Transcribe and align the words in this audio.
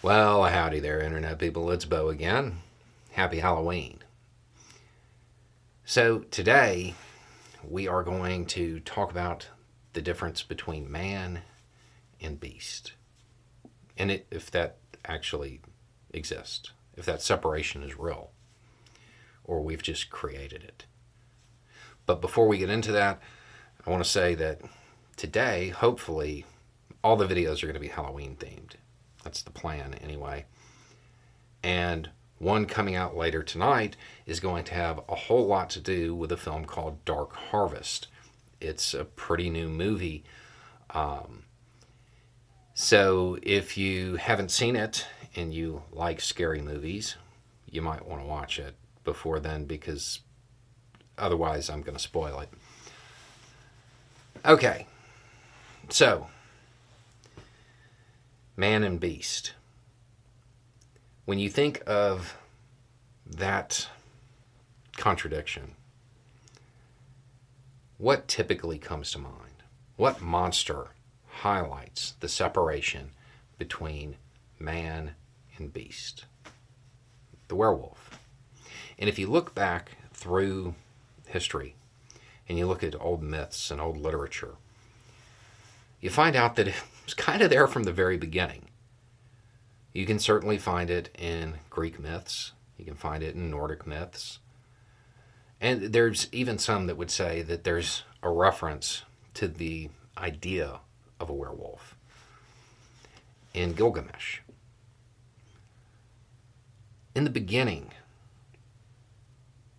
Well, 0.00 0.44
howdy 0.44 0.78
there, 0.78 1.00
Internet 1.00 1.40
people. 1.40 1.72
It's 1.72 1.84
Beau 1.84 2.08
again. 2.08 2.58
Happy 3.10 3.40
Halloween. 3.40 3.98
So, 5.84 6.20
today 6.20 6.94
we 7.68 7.88
are 7.88 8.04
going 8.04 8.46
to 8.46 8.78
talk 8.78 9.10
about 9.10 9.48
the 9.94 10.00
difference 10.00 10.44
between 10.44 10.88
man 10.88 11.42
and 12.20 12.38
beast. 12.38 12.92
And 13.96 14.12
it, 14.12 14.28
if 14.30 14.52
that 14.52 14.76
actually 15.04 15.62
exists, 16.12 16.70
if 16.96 17.04
that 17.04 17.20
separation 17.20 17.82
is 17.82 17.98
real, 17.98 18.30
or 19.42 19.62
we've 19.62 19.82
just 19.82 20.10
created 20.10 20.62
it. 20.62 20.84
But 22.06 22.20
before 22.20 22.46
we 22.46 22.58
get 22.58 22.70
into 22.70 22.92
that, 22.92 23.20
I 23.84 23.90
want 23.90 24.04
to 24.04 24.08
say 24.08 24.36
that 24.36 24.60
today, 25.16 25.70
hopefully, 25.70 26.46
all 27.02 27.16
the 27.16 27.26
videos 27.26 27.64
are 27.64 27.66
going 27.66 27.74
to 27.74 27.80
be 27.80 27.88
Halloween 27.88 28.36
themed. 28.36 28.74
That's 29.28 29.42
the 29.42 29.50
plan, 29.50 29.92
anyway. 30.02 30.46
And 31.62 32.08
one 32.38 32.64
coming 32.64 32.94
out 32.94 33.14
later 33.14 33.42
tonight 33.42 33.94
is 34.24 34.40
going 34.40 34.64
to 34.64 34.72
have 34.72 35.02
a 35.06 35.14
whole 35.14 35.46
lot 35.46 35.68
to 35.70 35.80
do 35.80 36.14
with 36.14 36.32
a 36.32 36.36
film 36.38 36.64
called 36.64 37.04
Dark 37.04 37.34
Harvest. 37.34 38.06
It's 38.58 38.94
a 38.94 39.04
pretty 39.04 39.50
new 39.50 39.68
movie. 39.68 40.24
Um, 40.94 41.42
so 42.72 43.36
if 43.42 43.76
you 43.76 44.16
haven't 44.16 44.50
seen 44.50 44.76
it 44.76 45.06
and 45.36 45.52
you 45.52 45.82
like 45.92 46.22
scary 46.22 46.62
movies, 46.62 47.16
you 47.70 47.82
might 47.82 48.06
want 48.06 48.22
to 48.22 48.26
watch 48.26 48.58
it 48.58 48.76
before 49.04 49.40
then 49.40 49.66
because 49.66 50.20
otherwise 51.18 51.68
I'm 51.68 51.82
going 51.82 51.98
to 51.98 52.02
spoil 52.02 52.40
it. 52.40 52.48
Okay, 54.46 54.86
so 55.90 56.28
man 58.58 58.82
and 58.82 58.98
beast. 58.98 59.54
When 61.24 61.38
you 61.38 61.48
think 61.48 61.80
of 61.86 62.36
that 63.24 63.88
contradiction, 64.96 65.76
what 67.98 68.26
typically 68.26 68.78
comes 68.78 69.12
to 69.12 69.18
mind? 69.18 69.62
What 69.96 70.20
monster 70.20 70.88
highlights 71.28 72.14
the 72.18 72.28
separation 72.28 73.10
between 73.58 74.16
man 74.58 75.12
and 75.56 75.72
beast? 75.72 76.24
The 77.46 77.54
werewolf. 77.54 78.18
And 78.98 79.08
if 79.08 79.20
you 79.20 79.28
look 79.28 79.54
back 79.54 79.92
through 80.12 80.74
history 81.28 81.76
and 82.48 82.58
you 82.58 82.66
look 82.66 82.82
at 82.82 83.00
old 83.00 83.22
myths 83.22 83.70
and 83.70 83.80
old 83.80 83.98
literature, 83.98 84.56
you 86.00 86.10
find 86.10 86.34
out 86.34 86.56
that 86.56 86.74
it 87.08 87.16
was 87.16 87.24
kind 87.24 87.40
of 87.40 87.48
there 87.48 87.66
from 87.66 87.84
the 87.84 87.92
very 87.92 88.18
beginning. 88.18 88.68
You 89.94 90.04
can 90.04 90.18
certainly 90.18 90.58
find 90.58 90.90
it 90.90 91.08
in 91.18 91.54
Greek 91.70 91.98
myths, 91.98 92.52
you 92.76 92.84
can 92.84 92.96
find 92.96 93.22
it 93.22 93.34
in 93.34 93.50
Nordic 93.50 93.86
myths. 93.86 94.40
And 95.58 95.94
there's 95.94 96.28
even 96.32 96.58
some 96.58 96.86
that 96.86 96.98
would 96.98 97.10
say 97.10 97.40
that 97.40 97.64
there's 97.64 98.02
a 98.22 98.28
reference 98.28 99.04
to 99.34 99.48
the 99.48 99.88
idea 100.18 100.80
of 101.18 101.30
a 101.30 101.32
werewolf 101.32 101.96
in 103.54 103.72
Gilgamesh. 103.72 104.40
In 107.14 107.24
the 107.24 107.30
beginning, 107.30 107.92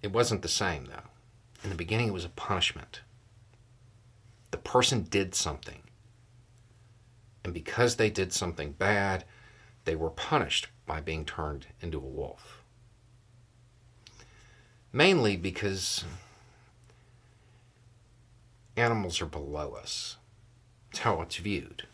it 0.00 0.12
wasn't 0.12 0.42
the 0.42 0.48
same, 0.48 0.84
though. 0.84 1.10
In 1.64 1.70
the 1.70 1.76
beginning, 1.76 2.06
it 2.06 2.14
was 2.14 2.24
a 2.24 2.28
punishment. 2.28 3.00
The 4.52 4.58
person 4.58 5.02
did 5.02 5.34
something. 5.34 5.82
And 7.46 7.54
because 7.54 7.94
they 7.94 8.10
did 8.10 8.32
something 8.32 8.72
bad, 8.72 9.22
they 9.84 9.94
were 9.94 10.10
punished 10.10 10.66
by 10.84 11.00
being 11.00 11.24
turned 11.24 11.68
into 11.80 11.98
a 11.98 12.00
wolf. 12.00 12.64
Mainly 14.92 15.36
because 15.36 16.04
animals 18.76 19.22
are 19.22 19.26
below 19.26 19.74
us. 19.80 20.16
It's 20.90 20.98
how 20.98 21.22
it's 21.22 21.36
viewed. 21.36 21.84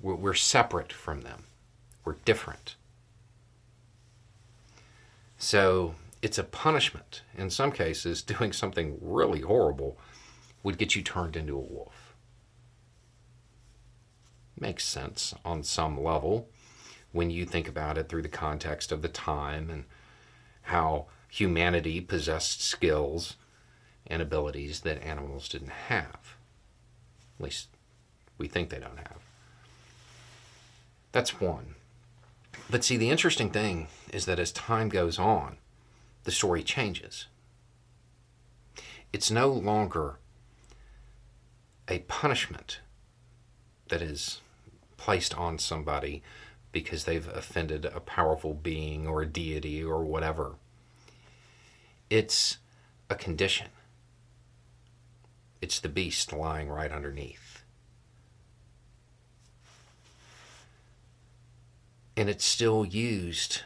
We're, 0.00 0.14
we're 0.14 0.34
separate 0.34 0.92
from 0.92 1.22
them, 1.22 1.46
we're 2.04 2.18
different. 2.24 2.76
So 5.36 5.96
it's 6.22 6.38
a 6.38 6.44
punishment. 6.44 7.22
In 7.36 7.50
some 7.50 7.72
cases, 7.72 8.22
doing 8.38 8.52
something 8.52 8.98
really 9.00 9.40
horrible 9.40 9.98
would 10.62 10.78
get 10.78 10.94
you 10.94 11.02
turned 11.02 11.34
into 11.34 11.56
a 11.56 11.58
wolf. 11.58 12.07
Makes 14.60 14.84
sense 14.84 15.34
on 15.44 15.62
some 15.62 16.02
level 16.02 16.48
when 17.12 17.30
you 17.30 17.46
think 17.46 17.68
about 17.68 17.96
it 17.96 18.08
through 18.08 18.22
the 18.22 18.28
context 18.28 18.90
of 18.92 19.02
the 19.02 19.08
time 19.08 19.70
and 19.70 19.84
how 20.62 21.06
humanity 21.28 22.00
possessed 22.00 22.60
skills 22.60 23.36
and 24.06 24.20
abilities 24.20 24.80
that 24.80 25.02
animals 25.02 25.48
didn't 25.48 25.70
have. 25.70 26.36
At 27.38 27.44
least 27.44 27.68
we 28.36 28.48
think 28.48 28.70
they 28.70 28.78
don't 28.78 28.98
have. 28.98 29.18
That's 31.12 31.40
one. 31.40 31.74
But 32.70 32.84
see, 32.84 32.96
the 32.96 33.10
interesting 33.10 33.50
thing 33.50 33.88
is 34.12 34.26
that 34.26 34.38
as 34.38 34.52
time 34.52 34.88
goes 34.88 35.18
on, 35.18 35.56
the 36.24 36.30
story 36.30 36.62
changes. 36.62 37.26
It's 39.12 39.30
no 39.30 39.48
longer 39.48 40.18
a 41.88 42.00
punishment 42.00 42.80
that 43.88 44.02
is 44.02 44.40
placed 44.98 45.34
on 45.34 45.58
somebody 45.58 46.22
because 46.70 47.04
they've 47.04 47.28
offended 47.28 47.86
a 47.86 48.00
powerful 48.00 48.52
being 48.52 49.06
or 49.06 49.22
a 49.22 49.26
deity 49.26 49.82
or 49.82 50.04
whatever. 50.04 50.56
It's 52.10 52.58
a 53.08 53.14
condition. 53.14 53.68
It's 55.62 55.80
the 55.80 55.88
beast 55.88 56.32
lying 56.32 56.68
right 56.68 56.92
underneath. 56.92 57.62
And 62.16 62.28
it's 62.28 62.44
still 62.44 62.84
used 62.84 63.62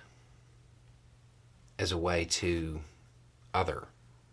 as 1.78 1.90
a 1.90 1.98
way 1.98 2.24
to 2.24 2.80
other 3.52 3.88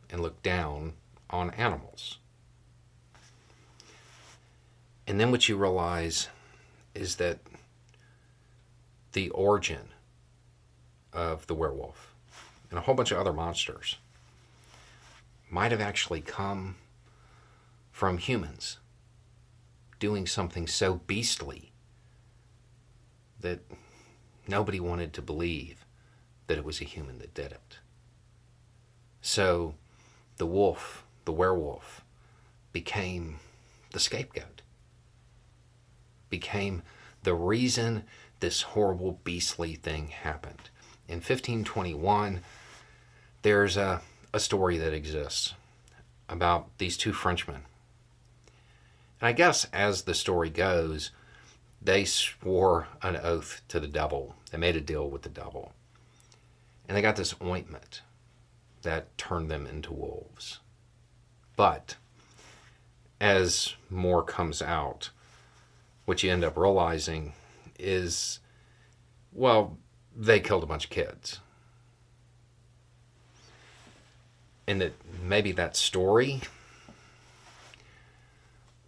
and 0.10 0.22
look 0.22 0.44
down 0.44 0.94
on 1.30 1.50
animals. 1.52 2.18
And 5.08 5.20
then 5.20 5.32
what 5.32 5.50
you 5.50 5.58
realize 5.58 6.28
is 6.94 7.16
that 7.18 7.40
the 9.14 9.30
origin 9.30 9.90
of 11.14 11.48
the 11.48 11.56
werewolf 11.56 12.14
and 12.70 12.78
a 12.78 12.82
whole 12.82 12.96
bunch 12.96 13.12
of 13.12 13.18
other 13.18 13.34
monsters 13.34 13.98
might 15.50 15.72
have 15.72 15.82
actually 15.82 16.22
come 16.22 16.76
from 17.92 18.18
humans 18.18 18.78
doing 20.00 20.26
something 20.26 20.68
so 20.68 21.02
beastly 21.08 21.72
that 23.42 23.60
nobody 24.48 24.80
wanted 24.80 25.14
to 25.14 25.22
believe 25.22 25.86
that 26.48 26.58
it 26.58 26.66
was 26.66 26.82
a 26.82 26.86
human 26.86 27.20
that 27.20 27.34
did 27.34 27.52
it. 27.52 27.80
So 29.22 29.76
the 30.38 30.46
wolf, 30.46 31.04
the 31.26 31.32
werewolf, 31.32 32.04
became 32.72 33.40
the 33.92 34.00
scapegoat, 34.00 34.62
became 36.30 36.82
the 37.24 37.34
reason 37.34 38.04
this 38.40 38.62
horrible, 38.62 39.20
beastly 39.24 39.76
thing 39.76 40.08
happened. 40.08 40.70
In 41.08 41.16
1521, 41.16 42.42
there's 43.42 43.78
a, 43.78 44.02
a 44.34 44.40
story 44.40 44.78
that 44.78 44.94
exists 44.94 45.54
about 46.28 46.68
these 46.78 46.98
two 46.98 47.14
Frenchmen. 47.14 47.64
And 49.20 49.28
I 49.28 49.32
guess 49.34 49.66
as 49.74 50.04
the 50.04 50.14
story 50.14 50.50
goes, 50.50 51.12
they 51.82 52.06
swore 52.06 52.88
an 53.02 53.18
oath 53.18 53.62
to 53.70 53.80
the 53.80 53.88
devil. 53.88 54.36
They 54.52 54.58
made 54.58 54.76
a 54.76 54.82
deal 54.82 55.10
with 55.10 55.24
the 55.24 55.30
devil. 55.30 55.74
And 56.88 56.98
they 56.98 57.02
got 57.02 57.16
this 57.16 57.36
ointment 57.42 58.02
that 58.82 59.18
turned 59.18 59.50
them 59.50 59.66
into 59.66 59.94
wolves. 59.94 60.60
But 61.56 61.96
as 63.20 63.76
more 63.90 64.24
comes 64.24 64.62
out, 64.62 65.10
what 66.10 66.24
you 66.24 66.32
end 66.32 66.44
up 66.44 66.58
realizing 66.58 67.34
is 67.78 68.40
Well, 69.32 69.78
they 70.16 70.40
killed 70.40 70.64
a 70.64 70.66
bunch 70.66 70.86
of 70.86 70.90
kids. 70.90 71.40
And 74.66 74.82
that 74.82 74.94
maybe 75.24 75.52
that 75.52 75.76
story 75.76 76.42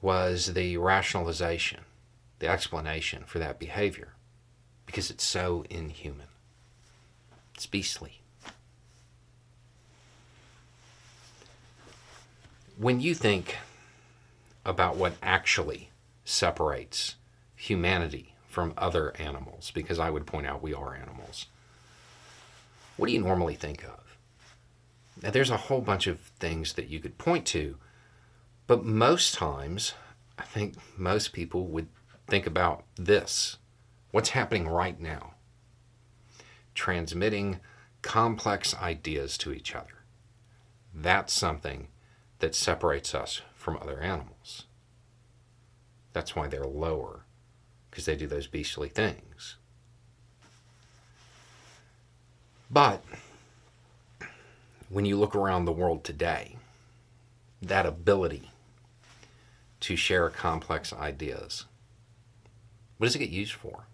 was 0.01 0.53
the 0.55 0.77
rationalization, 0.77 1.81
the 2.39 2.47
explanation 2.47 3.25
for 3.27 3.37
that 3.37 3.59
behavior, 3.59 4.13
because 4.87 5.11
it's 5.11 5.23
so 5.23 5.63
inhuman. 5.69 6.25
It's 7.53 7.67
beastly. 7.67 8.21
When 12.77 12.99
you 12.99 13.13
think 13.13 13.57
about 14.65 14.95
what 14.95 15.13
actually 15.21 15.90
separates 16.23 17.15
humanity 17.55 18.35
from 18.47 18.73
other 18.77 19.15
animals, 19.17 19.71
because 19.73 19.99
I 19.99 20.09
would 20.09 20.25
point 20.25 20.45
out 20.45 20.61
we 20.61 20.73
are 20.73 20.95
animals, 20.95 21.45
what 22.97 23.07
do 23.07 23.13
you 23.13 23.21
normally 23.21 23.55
think 23.55 23.83
of? 23.83 24.17
Now, 25.21 25.31
there's 25.31 25.49
a 25.49 25.57
whole 25.57 25.81
bunch 25.81 26.07
of 26.07 26.19
things 26.19 26.73
that 26.73 26.87
you 26.87 26.99
could 26.99 27.17
point 27.17 27.45
to, 27.47 27.77
but 28.67 28.83
most 28.83 29.33
times, 29.33 29.93
I 30.37 30.43
think 30.43 30.75
most 30.97 31.33
people 31.33 31.67
would 31.67 31.87
think 32.27 32.45
about 32.45 32.83
this 32.95 33.57
what's 34.11 34.29
happening 34.29 34.67
right 34.67 34.99
now? 34.99 35.35
Transmitting 36.75 37.59
complex 38.01 38.75
ideas 38.75 39.37
to 39.39 39.53
each 39.53 39.73
other. 39.73 40.03
That's 40.93 41.33
something 41.33 41.87
that 42.39 42.55
separates 42.55 43.15
us 43.15 43.41
from 43.55 43.77
other 43.77 44.01
animals. 44.01 44.65
That's 46.13 46.35
why 46.35 46.47
they're 46.47 46.65
lower, 46.65 47.21
because 47.89 48.05
they 48.05 48.15
do 48.15 48.27
those 48.27 48.47
beastly 48.47 48.89
things. 48.89 49.55
But 52.69 53.03
when 54.89 55.05
you 55.05 55.17
look 55.17 55.35
around 55.35 55.65
the 55.65 55.71
world 55.71 56.03
today, 56.03 56.57
that 57.61 57.85
ability 57.85 58.49
to 59.81 59.95
share 59.95 60.29
complex 60.29 60.93
ideas, 60.93 61.65
what 62.97 63.07
does 63.07 63.15
it 63.15 63.19
get 63.19 63.29
used 63.29 63.53
for? 63.53 63.85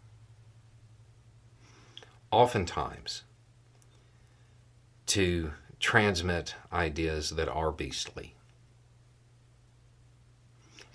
Oftentimes, 2.32 3.24
to 5.06 5.52
transmit 5.80 6.56
ideas 6.74 7.32
that 7.32 7.48
are 7.48 7.72
beastly. 7.72 8.34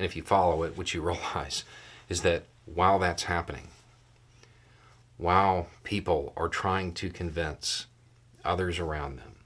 And 0.02 0.10
if 0.10 0.16
you 0.16 0.24
follow 0.24 0.64
it, 0.64 0.76
what 0.76 0.92
you 0.94 1.00
realize 1.08 1.62
is 2.08 2.22
that 2.22 2.42
while 2.64 2.98
that's 2.98 3.22
happening, 3.22 3.68
while 5.16 5.68
people 5.84 6.32
are 6.36 6.48
trying 6.48 6.92
to 6.94 7.08
convince 7.08 7.86
others 8.44 8.80
around 8.80 9.20
them 9.20 9.36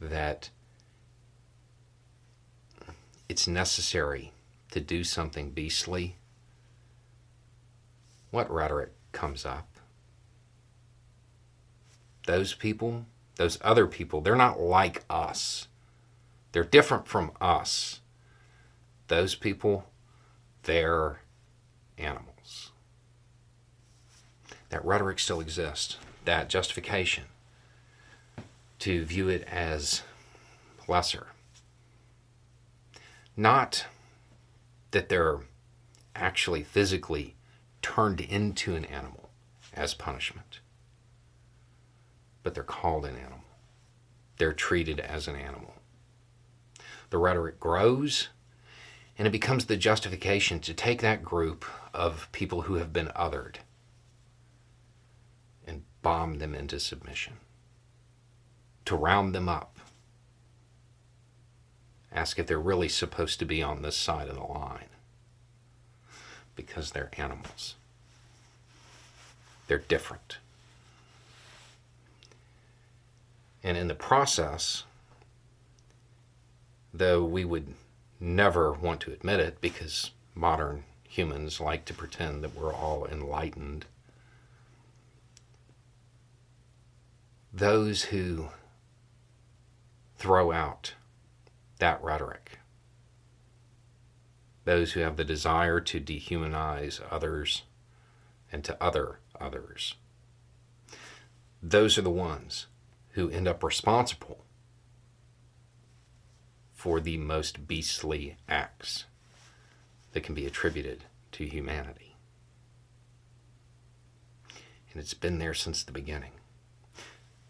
that 0.00 0.48
it's 3.28 3.46
necessary 3.46 4.32
to 4.70 4.80
do 4.80 5.04
something 5.04 5.50
beastly, 5.50 6.16
what 8.30 8.50
rhetoric 8.50 8.92
comes 9.12 9.44
up? 9.44 9.68
Those 12.26 12.54
people, 12.54 13.04
those 13.36 13.58
other 13.60 13.86
people, 13.86 14.22
they're 14.22 14.36
not 14.36 14.58
like 14.58 15.04
us. 15.10 15.68
They're 16.52 16.64
different 16.64 17.06
from 17.06 17.32
us. 17.42 17.99
Those 19.10 19.34
people, 19.34 19.86
they're 20.62 21.18
animals. 21.98 22.70
That 24.68 24.84
rhetoric 24.84 25.18
still 25.18 25.40
exists, 25.40 25.96
that 26.26 26.48
justification 26.48 27.24
to 28.78 29.04
view 29.04 29.28
it 29.28 29.42
as 29.48 30.02
lesser. 30.86 31.26
Not 33.36 33.86
that 34.92 35.08
they're 35.08 35.40
actually 36.14 36.62
physically 36.62 37.34
turned 37.82 38.20
into 38.20 38.76
an 38.76 38.84
animal 38.84 39.28
as 39.74 39.92
punishment, 39.92 40.60
but 42.44 42.54
they're 42.54 42.62
called 42.62 43.04
an 43.04 43.16
animal. 43.16 43.42
They're 44.38 44.52
treated 44.52 45.00
as 45.00 45.26
an 45.26 45.34
animal. 45.34 45.74
The 47.10 47.18
rhetoric 47.18 47.58
grows, 47.58 48.28
and 49.18 49.26
it 49.26 49.30
becomes 49.30 49.66
the 49.66 49.76
justification 49.76 50.60
to 50.60 50.74
take 50.74 51.00
that 51.02 51.22
group 51.22 51.64
of 51.92 52.28
people 52.32 52.62
who 52.62 52.74
have 52.74 52.92
been 52.92 53.08
othered 53.08 53.56
and 55.66 55.82
bomb 56.02 56.38
them 56.38 56.54
into 56.54 56.80
submission 56.80 57.34
to 58.84 58.96
round 58.96 59.34
them 59.34 59.48
up. 59.48 59.78
Ask 62.12 62.38
if 62.38 62.46
they're 62.46 62.58
really 62.58 62.88
supposed 62.88 63.38
to 63.38 63.44
be 63.44 63.62
on 63.62 63.82
this 63.82 63.96
side 63.96 64.28
of 64.28 64.34
the 64.34 64.42
line 64.42 64.88
because 66.56 66.90
they're 66.90 67.10
animals. 67.16 67.76
They're 69.68 69.78
different. 69.78 70.38
And 73.62 73.76
in 73.76 73.88
the 73.88 73.94
process, 73.94 74.84
though 76.92 77.24
we 77.24 77.44
would 77.44 77.74
never 78.20 78.72
want 78.72 79.00
to 79.00 79.12
admit 79.12 79.40
it 79.40 79.60
because 79.60 80.10
modern 80.34 80.84
humans 81.08 81.60
like 81.60 81.84
to 81.86 81.94
pretend 81.94 82.44
that 82.44 82.54
we're 82.54 82.72
all 82.72 83.06
enlightened, 83.06 83.86
those 87.52 88.04
who 88.04 88.48
throw 90.16 90.52
out 90.52 90.94
that 91.78 92.02
rhetoric. 92.02 92.58
Those 94.64 94.92
who 94.92 95.00
have 95.00 95.16
the 95.16 95.24
desire 95.24 95.80
to 95.80 95.98
dehumanize 95.98 97.00
others 97.10 97.62
and 98.52 98.62
to 98.64 98.80
other 98.82 99.18
others. 99.40 99.94
Those 101.62 101.98
are 101.98 102.02
the 102.02 102.10
ones 102.10 102.66
who 103.12 103.30
end 103.30 103.48
up 103.48 103.64
responsible 103.64 104.44
for 106.80 106.98
the 106.98 107.16
most 107.18 107.68
beastly 107.68 108.36
acts 108.48 109.04
that 110.12 110.22
can 110.22 110.34
be 110.34 110.46
attributed 110.46 111.04
to 111.32 111.44
humanity. 111.44 112.16
And 114.92 115.00
it's 115.00 115.14
been 115.14 115.38
there 115.38 115.54
since 115.54 115.82
the 115.82 115.92
beginning. 115.92 116.32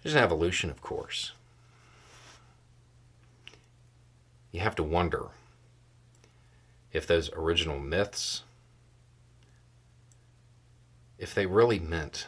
There's 0.02 0.14
an 0.14 0.22
evolution, 0.22 0.68
of 0.68 0.82
course 0.82 1.32
you 4.52 4.60
have 4.60 4.74
to 4.76 4.82
wonder 4.82 5.26
if 6.92 7.06
those 7.06 7.30
original 7.32 7.78
myths 7.78 8.42
if 11.18 11.34
they 11.34 11.46
really 11.46 11.78
meant 11.78 12.26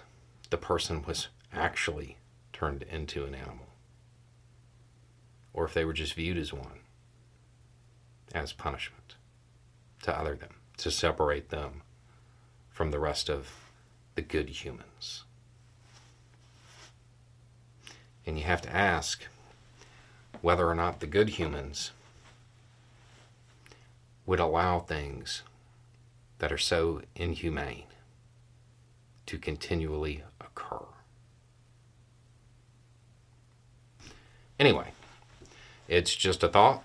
the 0.50 0.56
person 0.56 1.02
was 1.06 1.28
actually 1.52 2.16
turned 2.52 2.82
into 2.84 3.24
an 3.24 3.34
animal 3.34 3.66
or 5.52 5.64
if 5.64 5.74
they 5.74 5.84
were 5.84 5.92
just 5.92 6.14
viewed 6.14 6.38
as 6.38 6.52
one 6.52 6.78
as 8.32 8.52
punishment 8.52 9.16
to 10.02 10.16
other 10.16 10.34
them 10.34 10.54
to 10.78 10.90
separate 10.90 11.50
them 11.50 11.82
from 12.70 12.90
the 12.90 12.98
rest 12.98 13.28
of 13.28 13.48
the 14.14 14.22
good 14.22 14.48
humans 14.48 15.24
and 18.26 18.38
you 18.38 18.44
have 18.44 18.62
to 18.62 18.74
ask 18.74 19.24
whether 20.40 20.68
or 20.68 20.74
not 20.74 21.00
the 21.00 21.06
good 21.06 21.30
humans 21.30 21.92
would 24.26 24.40
allow 24.40 24.78
things 24.78 25.42
that 26.38 26.52
are 26.52 26.58
so 26.58 27.02
inhumane 27.14 27.84
to 29.26 29.38
continually 29.38 30.22
occur. 30.40 30.84
Anyway, 34.58 34.92
it's 35.88 36.14
just 36.14 36.42
a 36.42 36.48
thought. 36.48 36.84